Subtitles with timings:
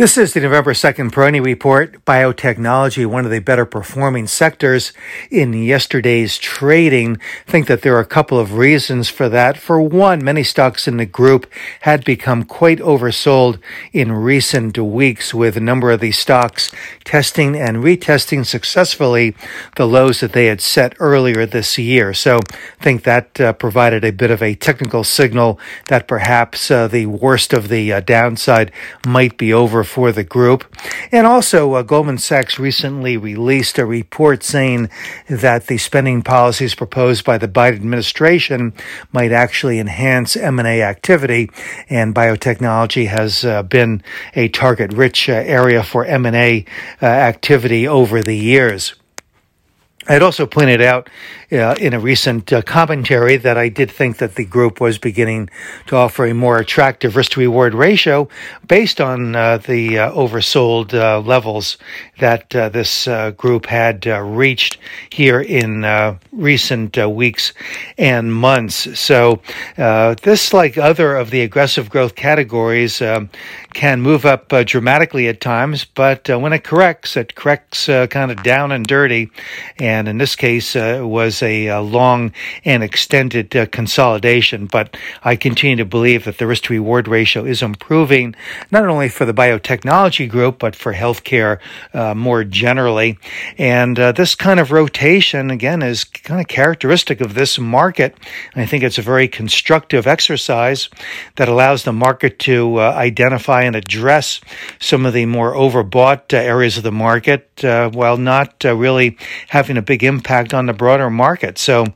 [0.00, 2.02] This is the November 2nd Peroni Report.
[2.06, 4.94] Biotechnology, one of the better performing sectors
[5.30, 7.18] in yesterday's trading.
[7.46, 9.58] I think that there are a couple of reasons for that.
[9.58, 11.46] For one, many stocks in the group
[11.80, 13.58] had become quite oversold
[13.92, 16.72] in recent weeks with a number of these stocks
[17.04, 19.36] testing and retesting successfully
[19.76, 22.14] the lows that they had set earlier this year.
[22.14, 26.88] So I think that uh, provided a bit of a technical signal that perhaps uh,
[26.88, 28.72] the worst of the uh, downside
[29.06, 30.64] might be over for the group.
[31.10, 34.88] And also, uh, Goldman Sachs recently released a report saying
[35.28, 38.72] that the spending policies proposed by the Biden administration
[39.12, 41.50] might actually enhance M&A activity,
[41.88, 44.02] and biotechnology has uh, been
[44.34, 46.64] a target-rich uh, area for M&A
[47.02, 48.94] uh, activity over the years.
[50.08, 51.10] I had also pointed out
[51.52, 55.50] uh, in a recent uh, commentary that I did think that the group was beginning
[55.88, 58.26] to offer a more attractive risk to reward ratio
[58.66, 61.76] based on uh, the uh, oversold uh, levels
[62.18, 64.78] that uh, this group had reached
[65.10, 67.52] here in recent weeks
[67.98, 68.98] and months.
[68.98, 69.40] So,
[69.76, 73.28] this, like other of the aggressive growth categories, um,
[73.72, 78.72] can move up dramatically at times, but when it corrects, it corrects kind of down
[78.72, 79.30] and dirty.
[79.78, 82.32] And in this case, it was a, a long
[82.64, 84.66] and extended uh, consolidation.
[84.66, 88.34] But I continue to believe that the risk to reward ratio is improving,
[88.70, 91.58] not only for the biotechnology group, but for healthcare
[91.94, 93.18] uh, more generally.
[93.58, 98.16] And uh, this kind of rotation, again, is kind of characteristic of this market.
[98.54, 100.88] And I think it's a very constructive exercise
[101.36, 104.40] that allows the market to uh, identify and address
[104.78, 109.16] some of the more overbought uh, areas of the market uh, while not really
[109.48, 111.58] having a big impact on the broader market.
[111.58, 111.86] So,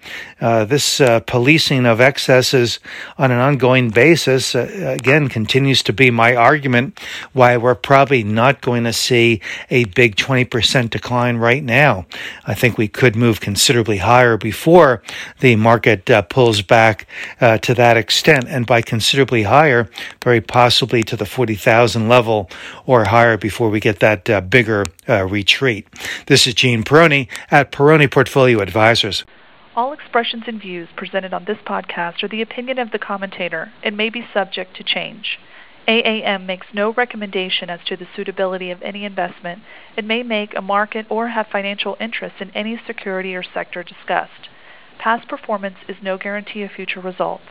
[0.40, 2.80] uh, this uh, policing of excesses
[3.16, 6.98] on an ongoing basis, uh, again, continues to be my argument
[7.32, 9.40] why we're probably not going to see
[9.70, 12.06] a big 20% decline right now.
[12.46, 15.02] I think we could move considerably higher before
[15.40, 17.06] the market uh, pulls back
[17.40, 18.46] uh, to that extent.
[18.48, 19.88] And by considerably higher,
[20.22, 22.50] very possibly to the 40,000 level
[22.86, 24.24] or higher before we get that
[25.08, 25.86] uh, retreat.
[26.26, 29.24] This is Gene Peroni at Peroni Portfolio Advisors.
[29.76, 33.96] All expressions and views presented on this podcast are the opinion of the commentator and
[33.96, 35.38] may be subject to change.
[35.86, 39.62] AAM makes no recommendation as to the suitability of any investment
[39.96, 44.48] and may make a market or have financial interest in any security or sector discussed.
[44.98, 47.50] Past performance is no guarantee of future results.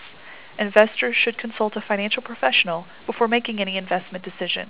[0.58, 4.70] Investors should consult a financial professional before making any investment decision.